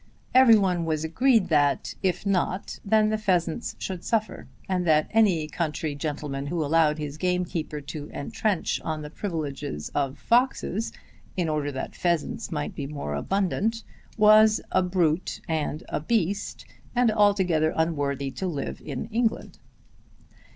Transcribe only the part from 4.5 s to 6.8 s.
and that any country gentleman who